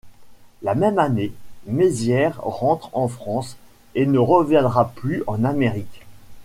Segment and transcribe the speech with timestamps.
[0.63, 1.31] La même année,
[1.67, 3.55] Mézière rentre en France
[3.93, 6.07] et ne reviendra plus en Amérique.